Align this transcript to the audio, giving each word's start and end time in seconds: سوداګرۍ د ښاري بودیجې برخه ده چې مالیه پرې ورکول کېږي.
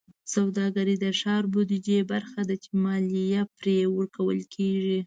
سوداګرۍ 0.33 0.95
د 1.03 1.05
ښاري 1.19 1.47
بودیجې 1.53 1.99
برخه 2.11 2.41
ده 2.49 2.55
چې 2.63 2.69
مالیه 2.83 3.41
پرې 3.57 3.77
ورکول 3.97 4.39
کېږي. 4.53 4.99